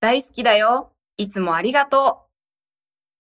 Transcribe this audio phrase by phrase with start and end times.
[0.00, 0.92] 大好きだよ。
[1.18, 2.29] いつもありがとう。